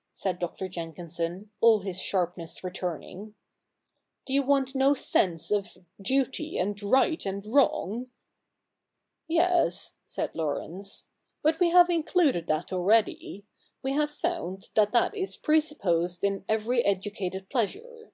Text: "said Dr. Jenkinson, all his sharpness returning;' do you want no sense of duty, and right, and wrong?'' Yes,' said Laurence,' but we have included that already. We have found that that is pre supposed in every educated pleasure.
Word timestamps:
"said 0.14 0.38
Dr. 0.38 0.66
Jenkinson, 0.66 1.50
all 1.60 1.80
his 1.80 2.00
sharpness 2.00 2.64
returning;' 2.64 3.34
do 4.26 4.32
you 4.32 4.42
want 4.42 4.74
no 4.74 4.94
sense 4.94 5.50
of 5.50 5.76
duty, 6.00 6.56
and 6.56 6.82
right, 6.82 7.26
and 7.26 7.44
wrong?'' 7.46 8.06
Yes,' 9.28 9.98
said 10.06 10.34
Laurence,' 10.34 11.08
but 11.42 11.60
we 11.60 11.68
have 11.68 11.90
included 11.90 12.46
that 12.46 12.72
already. 12.72 13.44
We 13.82 13.92
have 13.92 14.10
found 14.10 14.70
that 14.74 14.92
that 14.92 15.14
is 15.14 15.36
pre 15.36 15.60
supposed 15.60 16.24
in 16.24 16.46
every 16.48 16.82
educated 16.82 17.50
pleasure. 17.50 18.10